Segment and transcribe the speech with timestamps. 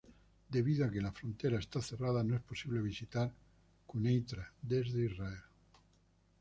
[0.49, 3.31] Debido a que la frontera está cerrada, no es posible visitar
[3.85, 5.43] Quneitra desde Israel.